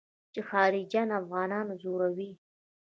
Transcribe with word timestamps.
چې 0.33 0.39
خارجيان 0.49 1.09
افغانان 1.19 1.67
ځوروي. 1.81 2.31